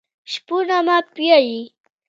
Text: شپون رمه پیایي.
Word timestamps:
شپون 0.31 0.63
رمه 0.69 0.97
پیایي. 1.15 1.61